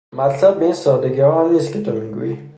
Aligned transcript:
مطلب 0.17 0.59
باین 0.59 0.73
سادگی 0.73 1.21
ها 1.21 1.45
هم 1.45 1.51
نیست 1.51 1.73
که 1.73 1.81
تو 1.83 1.91
میگوئی. 1.91 2.49